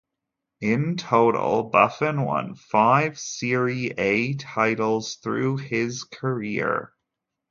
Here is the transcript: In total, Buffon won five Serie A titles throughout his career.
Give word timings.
In 0.61 0.97
total, 0.97 1.65
Buffon 1.69 2.23
won 2.23 2.55
five 2.55 3.19
Serie 3.19 3.91
A 3.99 4.33
titles 4.33 5.17
throughout 5.17 5.59
his 5.61 6.05
career. 6.05 6.91